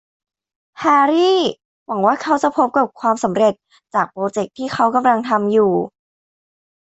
[0.79, 1.39] แฮรรี่
[1.85, 3.53] หวังว่าเขาจะพบกับความสำเร็จ
[3.93, 5.71] จากโปรเจคที่เขากำลังทำอยู่